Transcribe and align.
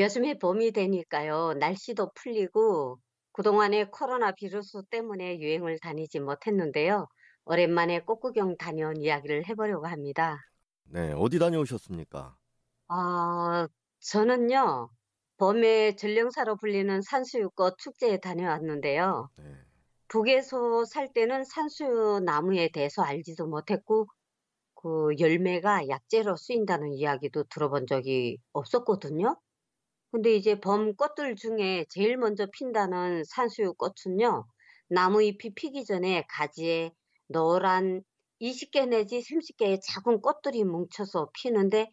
요즘에 0.00 0.38
봄이 0.38 0.72
되니까요. 0.72 1.52
날씨도 1.60 2.12
풀리고 2.14 2.98
그동안에 3.32 3.84
코로나 3.90 4.32
비루스 4.32 4.84
때문에 4.88 5.38
유행을 5.38 5.78
다니지 5.78 6.20
못했는데요. 6.20 7.06
오랜만에 7.44 8.00
꽃구경 8.00 8.56
다녀온 8.56 8.96
이야기를 8.96 9.46
해보려고 9.46 9.86
합니다. 9.86 10.38
네, 10.84 11.12
어디 11.12 11.38
다녀오셨습니까? 11.38 12.34
아, 12.88 13.68
저는요. 14.00 14.88
봄의 15.36 15.96
전령사로 15.96 16.56
불리는 16.56 17.02
산수유꽃 17.02 17.76
축제에 17.78 18.20
다녀왔는데요. 18.20 19.28
네. 19.36 19.44
북에서 20.08 20.86
살 20.86 21.12
때는 21.12 21.44
산수유 21.44 22.22
나무에 22.24 22.70
대해서 22.72 23.02
알지도 23.02 23.46
못했고 23.48 24.06
그 24.74 25.10
열매가 25.18 25.88
약재로 25.88 26.36
쓰인다는 26.36 26.94
이야기도 26.94 27.44
들어본 27.44 27.86
적이 27.86 28.38
없었거든요. 28.52 29.36
근데 30.12 30.34
이제 30.34 30.58
봄 30.58 30.94
꽃들 30.96 31.36
중에 31.36 31.84
제일 31.88 32.16
먼저 32.16 32.46
핀다는 32.52 33.22
산수유 33.24 33.74
꽃은요. 33.74 34.44
나무 34.88 35.22
잎이 35.22 35.54
피기 35.54 35.84
전에 35.84 36.24
가지에 36.28 36.90
노란 37.28 38.02
20개 38.40 38.88
내지 38.88 39.20
30개의 39.20 39.80
작은 39.82 40.20
꽃들이 40.20 40.64
뭉쳐서 40.64 41.30
피는데 41.34 41.90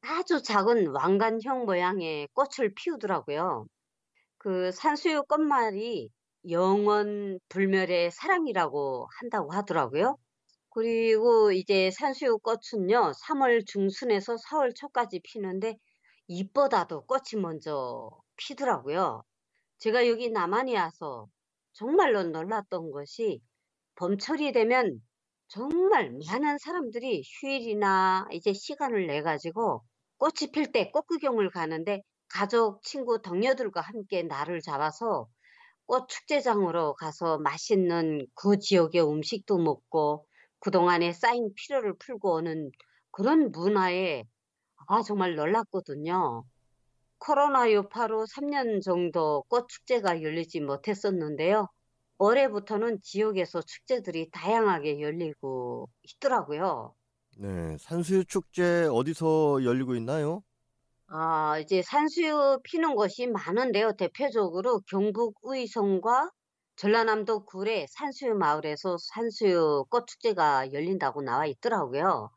아주 0.00 0.42
작은 0.42 0.88
왕관형 0.88 1.66
모양의 1.66 2.28
꽃을 2.32 2.74
피우더라고요. 2.74 3.66
그 4.38 4.72
산수유 4.72 5.24
꽃말이 5.28 6.10
영원 6.50 7.38
불멸의 7.50 8.10
사랑이라고 8.10 9.06
한다고 9.20 9.52
하더라고요. 9.52 10.16
그리고 10.70 11.52
이제 11.52 11.90
산수유 11.92 12.38
꽃은요, 12.38 13.12
3월 13.12 13.64
중순에서 13.66 14.36
4월 14.36 14.74
초까지 14.74 15.20
피는데 15.22 15.76
잎보다도 16.30 17.06
꽃이 17.06 17.42
먼저 17.42 18.08
피더라고요. 18.36 19.24
제가 19.78 20.06
여기 20.06 20.30
남한에 20.30 20.76
와서 20.78 21.26
정말로 21.72 22.22
놀랐던 22.22 22.92
것이 22.92 23.40
봄철이 23.96 24.52
되면 24.52 25.00
정말 25.48 26.12
많은 26.28 26.58
사람들이 26.58 27.24
휴일이나 27.24 28.28
이제 28.32 28.52
시간을 28.52 29.08
내 29.08 29.22
가지고 29.22 29.82
꽃이 30.18 30.52
필 30.52 30.70
때 30.70 30.90
꽃구경을 30.92 31.50
가는데 31.50 32.02
가족, 32.28 32.82
친구, 32.84 33.20
동료들과 33.20 33.80
함께 33.80 34.22
날을 34.22 34.60
잡아서 34.60 35.28
꽃 35.86 36.08
축제장으로 36.08 36.94
가서 36.94 37.38
맛있는 37.38 38.26
그 38.36 38.58
지역의 38.60 39.02
음식도 39.02 39.58
먹고 39.58 40.26
그동안에 40.60 41.12
쌓인 41.12 41.52
피로를 41.56 41.98
풀고 41.98 42.34
오는 42.34 42.70
그런 43.10 43.50
문화에 43.50 44.24
아, 44.92 45.02
정말 45.02 45.36
놀랐거든요. 45.36 46.42
코로나 47.18 47.72
여파로 47.72 48.26
3년 48.26 48.80
정도 48.82 49.44
꽃 49.48 49.68
축제가 49.68 50.22
열리지 50.22 50.60
못했었는데요. 50.60 51.68
올해부터는 52.18 53.00
지역에서 53.02 53.62
축제들이 53.62 54.30
다양하게 54.32 55.00
열리고 55.00 55.88
있더라고요. 56.04 56.94
네, 57.38 57.76
산수유 57.78 58.24
축제 58.26 58.86
어디서 58.90 59.64
열리고 59.64 59.94
있나요? 59.96 60.42
아, 61.08 61.58
이제 61.58 61.82
산수유 61.82 62.60
피는 62.64 62.94
곳이 62.94 63.26
많은데요. 63.26 63.92
대표적으로 63.96 64.80
경북 64.88 65.34
의성과 65.42 66.30
전라남도 66.76 67.44
구례 67.44 67.86
산수유 67.90 68.34
마을에서 68.34 68.96
산수유 68.98 69.84
꽃 69.90 70.06
축제가 70.06 70.72
열린다고 70.72 71.22
나와 71.22 71.46
있더라고요. 71.46 72.30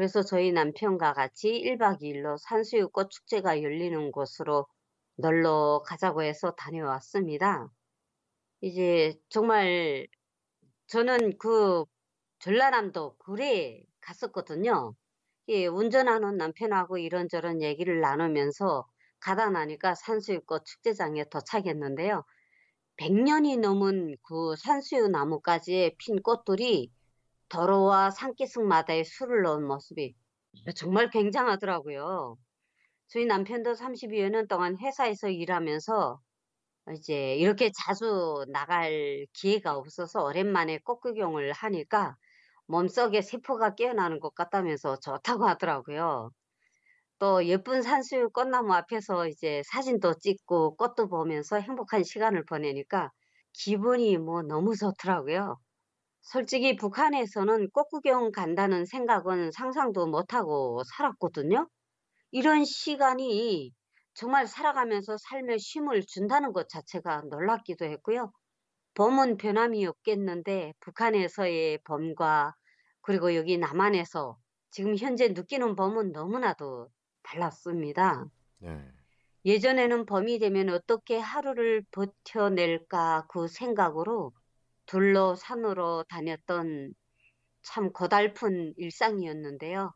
그래서 0.00 0.22
저희 0.22 0.50
남편과 0.50 1.12
같이 1.12 1.50
1박 1.62 2.00
2일로 2.00 2.38
산수유 2.38 2.88
꽃 2.88 3.10
축제가 3.10 3.62
열리는 3.62 4.10
곳으로 4.12 4.66
놀러 5.16 5.82
가자고 5.84 6.22
해서 6.22 6.52
다녀왔습니다. 6.52 7.68
이제 8.62 9.12
정말 9.28 10.06
저는 10.86 11.36
그 11.36 11.84
전라남도 12.38 13.16
구례에 13.18 13.82
갔었거든요. 14.00 14.94
예, 15.48 15.66
운전하는 15.66 16.38
남편하고 16.38 16.96
이런저런 16.96 17.60
얘기를 17.60 18.00
나누면서 18.00 18.88
가다 19.20 19.50
나니까 19.50 19.94
산수유꽃 19.96 20.64
축제장에 20.64 21.24
도착했는데요. 21.24 22.24
100년이 22.96 23.60
넘은 23.60 24.16
그 24.22 24.56
산수유 24.56 25.08
나무까지의 25.08 25.96
핀 25.98 26.22
꽃들이 26.22 26.90
도로와 27.50 28.10
산기슭마다에 28.10 29.04
술을 29.04 29.42
넣은 29.42 29.66
모습이 29.66 30.14
정말 30.76 31.10
굉장하더라고요. 31.10 32.36
저희 33.08 33.26
남편도 33.26 33.74
32여 33.74 34.28
년 34.30 34.48
동안 34.48 34.78
회사에서 34.78 35.28
일하면서 35.30 36.20
이제 36.94 37.36
이렇게 37.36 37.70
자주 37.72 38.46
나갈 38.52 39.26
기회가 39.34 39.76
없어서 39.76 40.24
오랜만에 40.24 40.78
꽃구경을 40.80 41.52
하니까 41.52 42.16
몸속에 42.66 43.22
세포가 43.22 43.74
깨어나는 43.76 44.20
것 44.20 44.34
같다면서 44.34 44.98
좋다고 45.00 45.46
하더라고요. 45.48 46.32
또 47.18 47.44
예쁜 47.46 47.82
산수유 47.82 48.30
꽃나무 48.30 48.72
앞에서 48.74 49.28
이제 49.28 49.62
사진도 49.66 50.14
찍고 50.14 50.76
꽃도 50.76 51.08
보면서 51.08 51.56
행복한 51.60 52.04
시간을 52.04 52.44
보내니까 52.46 53.10
기분이 53.52 54.18
뭐 54.18 54.42
너무 54.42 54.76
좋더라고요. 54.76 55.58
솔직히 56.22 56.76
북한에서는 56.76 57.70
꽃구경 57.70 58.32
간다는 58.32 58.84
생각은 58.84 59.50
상상도 59.52 60.06
못하고 60.06 60.82
살았거든요. 60.84 61.68
이런 62.30 62.64
시간이 62.64 63.72
정말 64.14 64.46
살아가면서 64.46 65.16
삶에 65.18 65.58
쉼을 65.58 66.02
준다는 66.06 66.52
것 66.52 66.68
자체가 66.68 67.22
놀랍기도 67.30 67.84
했고요. 67.86 68.32
봄은 68.94 69.36
변함이 69.38 69.86
없겠는데 69.86 70.74
북한에서의 70.80 71.78
봄과 71.84 72.54
그리고 73.00 73.34
여기 73.34 73.56
남한에서 73.58 74.36
지금 74.70 74.96
현재 74.96 75.28
느끼는 75.28 75.74
봄은 75.74 76.12
너무나도 76.12 76.88
달랐습니다. 77.22 78.26
네. 78.58 78.92
예전에는 79.44 80.06
봄이 80.06 80.38
되면 80.38 80.68
어떻게 80.68 81.18
하루를 81.18 81.82
버텨낼까 81.90 83.26
그 83.28 83.48
생각으로 83.48 84.32
둘로 84.90 85.34
산으로 85.36 86.04
다녔던 86.08 86.94
참 87.62 87.92
고달픈 87.92 88.74
일상이었는데요. 88.78 89.92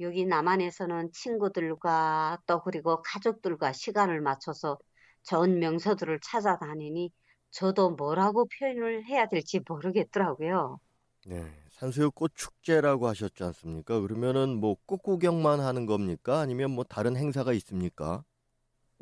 여기 0.00 0.26
남한에서는 0.26 1.12
친구들과 1.12 2.40
또 2.46 2.62
그리고 2.62 3.02
가족들과 3.02 3.72
시간을 3.72 4.20
맞춰서 4.22 4.78
좋은 5.24 5.58
명소들을 5.60 6.20
찾아다니니 6.22 7.12
저도 7.52 7.92
뭐라고 7.96 8.48
표현을 8.60 9.06
해야 9.06 9.28
될지 9.28 9.60
모르겠더라고요. 9.68 10.80
네, 11.26 11.52
산수유 11.72 12.10
꽃 12.12 12.34
축제라고 12.34 13.06
하셨지 13.08 13.42
않습니까? 13.44 14.00
그러면은 14.00 14.58
뭐 14.58 14.76
꽃 14.86 15.02
구경만 15.02 15.60
하는 15.60 15.84
겁니까? 15.84 16.40
아니면 16.40 16.70
뭐 16.70 16.84
다른 16.84 17.16
행사가 17.16 17.52
있습니까? 17.54 18.24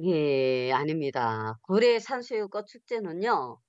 예, 0.02 0.72
아닙니다. 0.72 1.58
구례 1.62 1.98
산수유꽃 2.00 2.66
축제는요, 2.66 3.60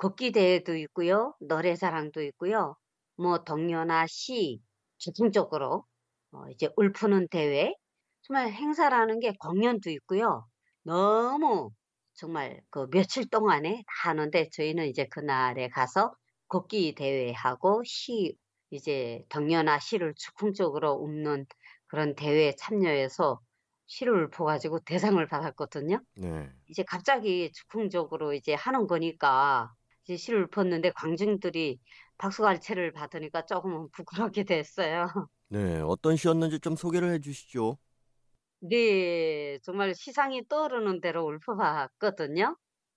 걷기 0.00 0.32
대회도 0.32 0.76
있고요, 0.76 1.34
노래자랑도 1.40 2.22
있고요, 2.24 2.76
뭐 3.16 3.44
동요나 3.44 4.06
시, 4.08 4.60
전통적으로 4.98 5.84
어, 6.32 6.48
이제 6.50 6.68
울프는 6.76 7.28
대회, 7.30 7.74
정말 8.22 8.50
행사라는 8.52 9.20
게 9.20 9.32
공연도 9.38 9.90
있고요. 9.90 10.46
너무 10.84 11.70
정말 12.14 12.62
그 12.70 12.88
며칠 12.90 13.28
동안에 13.28 13.82
다 13.86 14.10
하는데 14.10 14.48
저희는 14.52 14.86
이제 14.88 15.06
그날에 15.06 15.68
가서 15.68 16.14
걷기 16.48 16.94
대회하고 16.94 17.82
시 17.84 18.36
이제 18.70 19.22
동요나 19.28 19.78
시를 19.80 20.14
즉흥적으로 20.16 21.04
읊는 21.04 21.46
그런 21.88 22.14
대회에 22.14 22.54
참여해서 22.56 23.40
시를 23.86 24.24
읊어가지고 24.26 24.80
대상을 24.80 25.24
받았거든요. 25.26 26.00
네. 26.14 26.52
이제 26.68 26.82
갑자기 26.84 27.50
즉흥적으로 27.52 28.32
이제 28.34 28.54
하는 28.54 28.86
거니까 28.86 29.72
이제 30.10 30.16
시를 30.16 30.48
읊었는데 30.52 30.90
광중들이 30.90 31.78
박수갈채를 32.18 32.92
받으니까 32.92 33.46
조금은 33.46 33.88
부끄럽게 34.34 34.42
됐어요. 34.42 35.06
네, 35.48 35.80
어떤 35.80 36.16
시였는지 36.16 36.58
좀 36.58 36.74
소개를 36.74 37.12
해 37.12 37.20
주시죠. 37.20 37.78
네. 38.60 39.58
정말 39.62 39.94
시상이 39.94 40.48
떠오르는 40.48 41.00
대로 41.00 41.32
읊어봤거든요. 41.32 42.56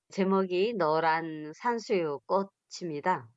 제목이 0.09 0.73
노란 0.73 1.53
산수유 1.55 2.19
꽃입니다. 2.25 3.27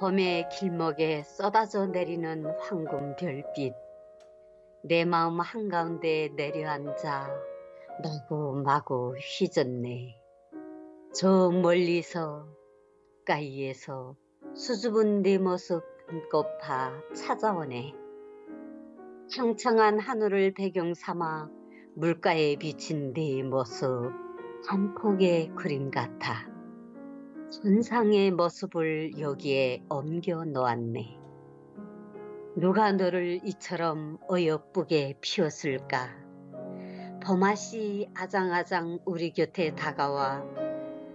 봄의 0.00 0.48
길목에 0.48 1.22
쏟아져 1.22 1.86
내리는 1.86 2.44
황금 2.58 3.14
별빛. 3.16 3.72
내 4.82 5.04
마음 5.04 5.40
한가운데 5.40 6.30
내려앉아 6.34 7.28
마구마구 8.02 9.14
휘젓네. 9.18 10.19
저 11.12 11.50
멀리서 11.50 12.46
가까이에서 13.26 14.14
수줍은 14.54 15.22
내 15.22 15.38
모습 15.38 15.82
눈꼽아 16.08 17.02
찾아오네. 17.16 17.94
창창한 19.28 19.98
하늘을 19.98 20.54
배경 20.54 20.94
삼아 20.94 21.50
물가에 21.96 22.54
비친 22.56 23.12
네 23.12 23.42
모습 23.42 24.12
한 24.68 24.94
폭의 24.94 25.50
그림 25.56 25.90
같아. 25.90 26.48
천상의 27.50 28.30
모습을 28.30 29.18
여기에 29.18 29.86
옮겨 29.90 30.44
놓았네. 30.44 31.18
누가 32.56 32.92
너를 32.92 33.40
이처럼 33.44 34.18
어여쁘게 34.30 35.18
피웠을까? 35.20 36.08
봄맛이 37.24 38.08
아장아장 38.14 39.00
우리 39.04 39.32
곁에 39.32 39.74
다가와 39.74 40.69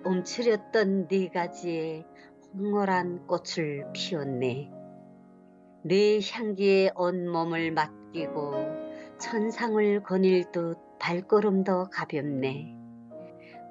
움츠렸던 0.05 1.07
네 1.07 1.29
가지에 1.29 2.05
황홀한 2.53 3.25
꽃을 3.25 3.91
피웠네. 3.91 4.71
네 5.83 6.19
향기에 6.31 6.91
온몸을 6.95 7.71
맡기고 7.71 8.53
천상을 9.17 10.03
거닐 10.03 10.51
듯 10.51 10.77
발걸음도 10.99 11.89
가볍네. 11.89 12.77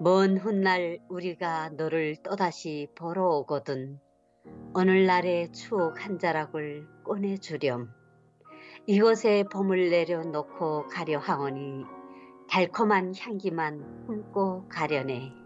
먼 0.01 0.37
훗날 0.37 0.99
우리가 1.09 1.71
너를 1.71 2.17
또다시 2.17 2.89
보러 2.97 3.29
오거든 3.39 4.01
오늘날의 4.75 5.53
추억 5.53 6.05
한 6.05 6.19
자락을 6.19 6.85
꺼내주렴. 7.05 7.91
이곳에 8.87 9.45
봄을 9.53 9.91
내려놓고 9.91 10.89
가려 10.89 11.21
하오니 11.21 11.85
달콤한 12.51 13.15
향기만 13.17 14.07
품고 14.07 14.69
가려네. 14.69 15.44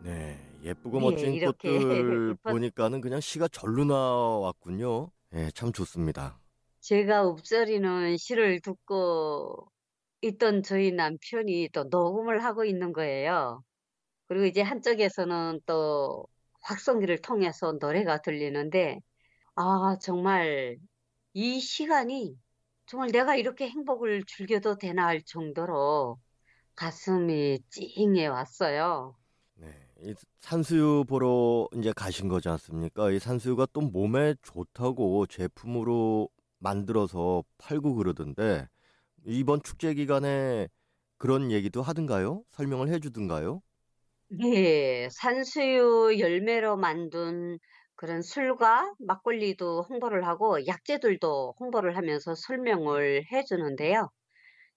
네, 0.00 0.38
예쁘고 0.62 1.00
예, 1.00 1.00
멋진 1.00 1.36
이렇게 1.36 1.68
꽃들 1.68 2.38
읊었- 2.44 2.58
보니까는 2.58 3.00
그냥 3.00 3.20
시가 3.20 3.48
절로 3.48 3.84
나왔군요. 3.84 5.10
예, 5.34 5.50
참 5.54 5.72
좋습니다. 5.72 6.38
제가 6.80 7.28
읊조리는 7.30 8.16
시를 8.16 8.60
듣고 8.60 9.70
있던 10.22 10.62
저희 10.62 10.92
남편이 10.92 11.70
또 11.72 11.84
녹음을 11.84 12.44
하고 12.44 12.64
있는 12.64 12.92
거예요. 12.92 13.62
그리고 14.28 14.46
이제 14.46 14.62
한쪽에서는 14.62 15.60
또 15.66 16.26
확성기를 16.62 17.22
통해서 17.22 17.72
노래가 17.80 18.22
들리는데, 18.22 19.00
아, 19.56 19.98
정말 20.02 20.78
이 21.34 21.60
시간이 21.60 22.36
정말 22.86 23.10
내가 23.12 23.36
이렇게 23.36 23.68
행복을 23.70 24.24
즐겨도 24.26 24.78
되나 24.78 25.06
할 25.08 25.22
정도로 25.24 26.18
가슴이 26.76 27.60
찡해 27.70 28.26
왔어요. 28.28 29.16
네, 29.56 29.87
이 30.00 30.14
산수유 30.40 31.04
보러 31.08 31.68
이제 31.74 31.92
가신 31.92 32.28
거지 32.28 32.48
않습니까? 32.48 33.10
이 33.10 33.18
산수유가 33.18 33.66
또 33.72 33.80
몸에 33.80 34.34
좋다고 34.42 35.26
제품으로 35.26 36.28
만들어서 36.58 37.42
팔고 37.58 37.94
그러던데 37.96 38.68
이번 39.24 39.62
축제 39.62 39.94
기간에 39.94 40.68
그런 41.18 41.50
얘기도 41.50 41.82
하던가요? 41.82 42.44
설명을 42.50 42.88
해주던가요? 42.90 43.60
네, 44.30 45.08
산수유 45.10 46.16
열매로 46.18 46.76
만든 46.76 47.58
그런 47.96 48.22
술과 48.22 48.94
막걸리도 49.00 49.82
홍보를 49.88 50.26
하고 50.26 50.64
약재들도 50.66 51.54
홍보를 51.58 51.96
하면서 51.96 52.34
설명을 52.36 53.24
해주는데요. 53.32 54.10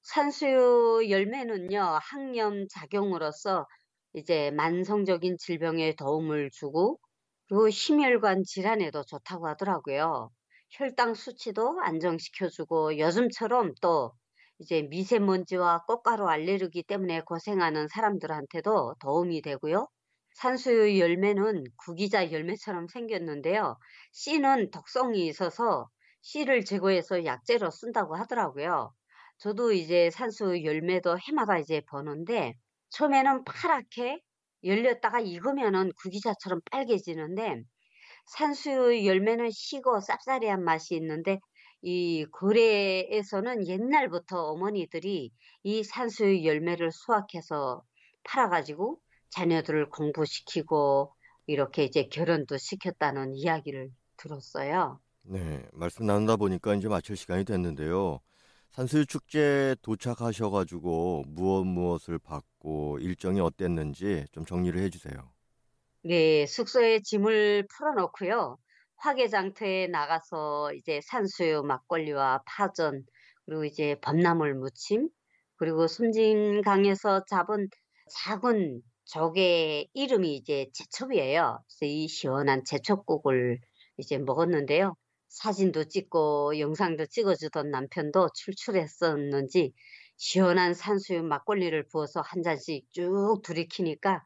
산수유 0.02 1.08
열매는요, 1.10 2.00
항염 2.02 2.68
작용으로서 2.70 3.68
이제 4.14 4.52
만성적인 4.52 5.38
질병에 5.38 5.96
도움을 5.96 6.50
주고, 6.52 7.00
그리고 7.48 7.70
심혈관 7.70 8.44
질환에도 8.46 9.04
좋다고 9.04 9.48
하더라고요. 9.48 10.32
혈당 10.72 11.14
수치도 11.14 11.80
안정시켜주고, 11.82 12.98
요즘처럼 13.00 13.74
또 13.82 14.14
이제 14.60 14.84
미세먼지와 14.84 15.84
꽃가루 15.88 16.28
알레르기 16.28 16.84
때문에 16.84 17.22
고생하는 17.22 17.88
사람들한테도 17.88 18.96
도움이 19.00 19.42
되고요. 19.42 19.88
산수유 20.36 21.00
열매는 21.00 21.64
구기자 21.78 22.32
열매처럼 22.32 22.88
생겼는데요. 22.88 23.78
씨는 24.14 24.72
독성이 24.72 25.28
있어서 25.28 25.90
씨를 26.22 26.64
제거해서 26.66 27.26
약재로 27.26 27.70
쓴다고 27.72 28.16
하더라고요. 28.16 28.94
저도 29.40 29.74
이제 29.74 30.10
산수유 30.12 30.64
열매도 30.64 31.18
해마다 31.20 31.58
이제 31.58 31.82
보는데 31.90 32.54
처음에는 32.92 33.44
파랗게 33.46 34.22
열렸다가 34.64 35.20
익으면은 35.20 35.92
구기자처럼 36.02 36.62
빨개지는데 36.72 37.64
산수유 38.28 39.06
열매는 39.06 39.50
시고 39.52 40.00
쌉싸리한 40.00 40.62
맛이 40.62 40.96
있는데 40.96 41.40
이 41.82 42.26
고래에서는 42.26 43.68
옛날부터 43.68 44.44
어머니들이 44.52 45.32
이 45.64 45.84
산수유 45.84 46.46
열매를 46.46 46.92
수확해서 46.92 47.84
팔아가지고 48.24 49.00
자녀들을 49.32 49.90
공부시키고 49.90 51.16
이렇게 51.48 51.84
이제 51.84 52.08
결혼도 52.08 52.58
시켰다는 52.58 53.36
이야기를 53.36 53.90
들었어요. 54.18 55.00
네, 55.24 55.66
말씀 55.74 56.06
나누다 56.06 56.36
보니까 56.36 56.76
이제 56.76 56.88
마칠 56.88 57.18
시간이 57.18 57.46
됐는데요. 57.46 58.20
산수유 58.72 59.06
축제 59.06 59.76
도착하셔가지고 59.82 61.26
무엇 61.28 61.66
무엇을 61.66 62.20
받고 62.20 63.00
일정이 63.00 63.42
어땠는지 63.42 64.26
좀 64.32 64.46
정리를 64.46 64.82
해주세요. 64.82 65.30
네, 66.04 66.46
숙소에 66.46 67.02
짐을 67.02 67.68
풀어놓고요. 67.68 68.58
화개장터에 68.96 69.88
나가서 69.88 70.74
이제 70.74 71.02
산수유 71.04 71.64
막걸리와 71.64 72.44
파전, 72.46 73.04
그리고 73.46 73.66
이제 73.66 73.98
범나물 74.02 74.56
무침, 74.56 75.10
그리고 75.58 75.88
섬진강에서 75.88 77.26
잡은 77.26 77.68
작은 78.24 78.82
조개 79.04 79.88
이름이 79.94 80.36
이제 80.38 80.68
제첩이에요. 80.74 81.60
그래서 81.68 81.92
이 81.92 82.08
시원한 82.08 82.64
제첩국을 82.64 83.60
이제 83.98 84.18
먹었는데요. 84.18 84.96
사진도 85.32 85.86
찍고 85.86 86.60
영상도 86.60 87.06
찍어주던 87.06 87.72
남편도 87.72 88.30
출출했었는지 88.36 89.74
시원한 90.18 90.74
산수유 90.74 91.24
막걸리를 91.24 91.88
부어서 91.88 92.22
한 92.22 92.44
잔씩 92.44 92.86
쭉 92.92 93.42
들이키니까 93.42 94.26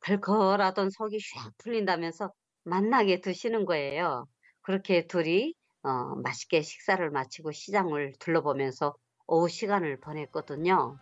걸걸하던 0.00 0.90
속이 0.90 1.16
휙 1.16 1.58
풀린다면서 1.58 2.32
맛나게 2.62 3.20
드시는 3.20 3.64
거예요. 3.64 4.26
그렇게 4.62 5.06
둘이 5.08 5.54
어, 5.82 6.14
맛있게 6.22 6.62
식사를 6.62 7.10
마치고 7.10 7.50
시장을 7.50 8.14
둘러보면서 8.20 8.94
오후 9.26 9.48
시간을 9.48 10.00
보냈거든요. 10.00 10.96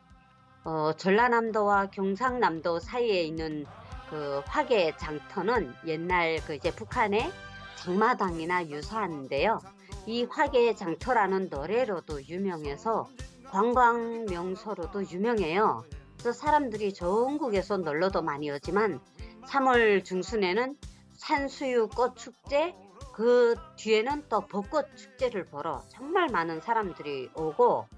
어, 0.64 0.92
전라남도와 0.96 1.90
경상남도 1.90 2.80
사이에 2.80 3.22
있는 3.22 3.66
그 4.08 4.40
화계 4.46 4.96
장터는 4.96 5.74
옛날 5.86 6.38
그 6.46 6.54
이제 6.54 6.74
북한의 6.74 7.30
장마당이나 7.82 8.68
유사한데요. 8.68 9.58
이 10.06 10.24
화계 10.30 10.72
장터라는 10.72 11.48
노래로도 11.50 12.22
유명해서 12.28 13.08
관광 13.46 14.24
명소로도 14.26 15.10
유명해요. 15.10 15.82
그래서 16.12 16.32
사람들이 16.32 16.94
전국에서 16.94 17.78
놀러도 17.78 18.22
많이 18.22 18.48
오지만 18.52 19.00
3월 19.46 20.04
중순에는 20.04 20.76
산수유 21.14 21.88
꽃 21.88 22.16
축제 22.16 22.72
그 23.12 23.56
뒤에는 23.76 24.26
또 24.28 24.46
벚꽃 24.46 24.96
축제를 24.96 25.46
보러 25.46 25.82
정말 25.88 26.28
많은 26.28 26.60
사람들이 26.60 27.30
오고 27.34 27.88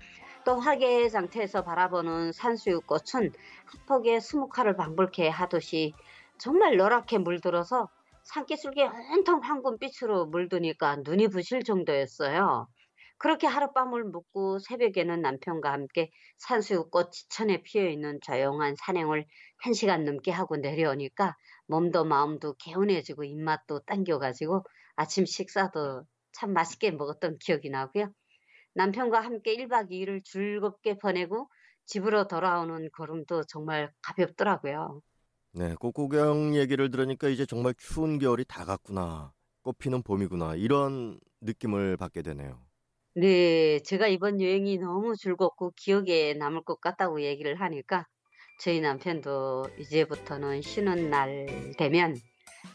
또 0.47 0.57
화계 0.57 1.07
장터에서 1.11 1.63
바라보는 1.63 2.33
산수유 2.33 2.81
꽃은 2.81 3.33
한폭에 3.67 4.21
수묵화를 4.21 4.77
방불케 4.77 5.29
하듯이 5.29 5.93
정말 6.39 6.79
노랗게 6.79 7.19
물들어서 7.19 7.91
산기슭에 8.25 8.87
온통 9.13 9.41
황금빛으로 9.43 10.27
물드니까 10.27 10.97
눈이 11.05 11.29
부실 11.29 11.63
정도였어요. 11.63 12.69
그렇게 13.19 13.47
하룻밤을 13.47 14.05
묵고 14.05 14.59
새벽에는 14.59 15.23
남편과 15.23 15.73
함께 15.73 16.11
산수유꽃 16.39 17.13
지천에 17.13 17.63
피어있는 17.63 18.21
조용한 18.23 18.75
산행을 18.79 19.25
한 19.63 19.73
시간 19.73 20.05
넘게 20.05 20.31
하고 20.33 20.57
내려오니까 20.57 21.37
몸도 21.67 22.05
마음도 22.05 22.55
개운해지고 22.59 23.25
입맛도 23.25 23.81
당겨가지고 23.87 24.65
아침 24.97 25.25
식사도 25.25 26.05
참 26.33 26.53
맛있게 26.53 26.91
먹었던 26.91 27.39
기억이 27.39 27.71
나고요. 27.71 28.13
남편과 28.75 29.21
함께 29.21 29.55
1박 29.55 29.93
2일을 29.93 30.23
즐겁게 30.25 30.99
보내고 30.99 31.49
집으로 31.87 32.29
돌아오는 32.29 32.89
걸음도 32.93 33.45
정말 33.45 33.93
가볍더라고요. 34.03 35.03
네, 35.57 35.77
꽃구경 35.77 36.57
얘기를 36.57 36.91
들으니까 36.91 37.29
이제 37.29 37.47
정말 37.47 37.75
추운 37.79 38.19
겨울이 38.19 38.45
다 38.45 38.65
갔구나. 38.65 39.33
꽃피는 39.63 40.03
봄이구나. 40.03 40.57
이런 40.57 41.21
느낌을 41.43 41.97
받게 41.97 42.23
되네요. 42.23 42.59
네, 43.15 43.79
제가 43.85 44.09
이번 44.09 44.41
여행이 44.41 44.79
너무 44.79 45.15
즐겁고 45.15 45.73
기억에 45.77 46.35
남을 46.35 46.65
것 46.65 46.81
같다고 46.81 47.23
얘기를 47.23 47.61
하니까 47.61 48.05
저희 48.61 48.81
남편도 48.81 49.67
이제부터는 49.79 50.61
쉬는 50.61 51.11
날 51.11 51.47
되면 51.79 52.17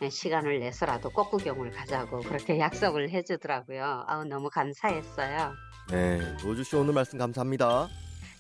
시간을 0.09 0.61
내서라도 0.61 1.09
꽃구경을 1.09 1.71
가자고 1.71 2.21
그렇게 2.21 2.59
약속을 2.59 3.09
해주더라고요. 3.09 4.05
아우, 4.07 4.23
너무 4.23 4.49
감사했어요. 4.49 5.51
네, 5.91 6.19
노주 6.41 6.63
씨 6.63 6.77
오늘 6.77 6.93
말씀 6.93 7.19
감사합니다. 7.19 7.89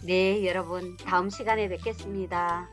네, 0.05 0.47
여러분, 0.47 0.95
다음 0.95 1.29
시간에 1.29 1.67
뵙겠습니다. 1.67 2.69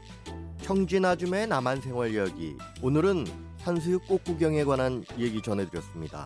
청진 0.67 1.05
아줌의 1.05 1.47
남한 1.47 1.81
생활 1.81 2.13
이야기. 2.13 2.57
오늘은 2.83 3.25
산수유 3.59 4.01
꽃구경에 4.01 4.65
관한 4.65 5.05
얘기 5.17 5.41
전해드렸습니다. 5.41 6.25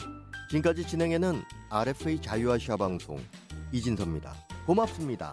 지금까지 0.49 0.87
진행에는 0.87 1.43
RFA 1.69 2.23
자유아시아 2.23 2.79
방송 2.79 3.21
이진섭입니다. 3.71 4.35
고맙습니다. 4.65 5.31